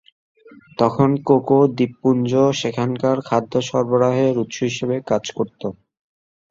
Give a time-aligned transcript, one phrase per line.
[0.79, 5.61] তখন কোকো দ্বীপপুঞ্জ সেখানকার খাদ্য সরবরাহের উৎস হিসেবে কাজ করত।